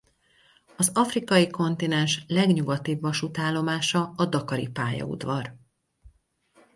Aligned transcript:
Az 0.77 0.91
afrikai 0.93 1.49
kontinens 1.49 2.23
legnyugatibb 2.27 3.01
vasútállomása 3.01 4.13
a 4.15 4.25
dakari 4.25 4.67
pályaudvar. 4.69 5.55